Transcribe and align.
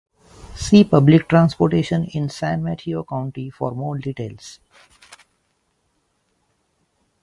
See 0.55 0.83
public 0.83 1.27
transportation 1.29 2.05
in 2.05 2.27
San 2.29 2.63
Mateo 2.63 3.03
County 3.03 3.51
for 3.51 3.75
more 3.75 3.99
details. 3.99 4.59